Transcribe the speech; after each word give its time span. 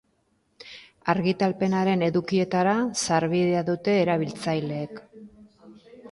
Argitalpenaren 1.11 2.05
edukietara 2.07 2.73
sarbidea 3.09 3.61
dute 3.67 3.93
erabiltzaileek. 4.05 4.97